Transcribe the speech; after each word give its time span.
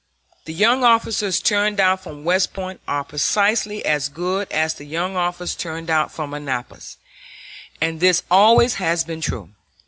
The 0.45 0.53
young 0.55 0.83
officers 0.83 1.39
turned 1.39 1.79
out 1.79 2.01
from 2.01 2.23
West 2.23 2.55
Point 2.55 2.81
are 2.87 3.03
precisely 3.03 3.85
as 3.85 4.09
good 4.09 4.51
as 4.51 4.73
the 4.73 4.85
young 4.85 5.15
officers 5.15 5.55
turned 5.55 5.91
out 5.91 6.11
from 6.11 6.33
Annapolis, 6.33 6.97
and 7.79 7.99
this 7.99 8.23
always 8.31 8.73
has 8.81 9.03
been 9.03 9.21
true. 9.21 9.51